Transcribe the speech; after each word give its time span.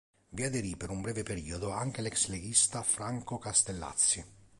Vi 0.29 0.41
aderì 0.43 0.75
per 0.75 0.89
un 0.89 0.99
breve 1.01 1.21
periodo 1.21 1.69
anche 1.69 2.01
l'ex 2.01 2.25
leghista 2.29 2.81
Franco 2.81 3.37
Castellazzi. 3.37 4.25